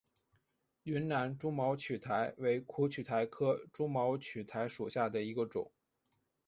[0.81, 5.71] 云南蛛毛苣苔为苦苣苔科蛛毛苣苔属下的一个种。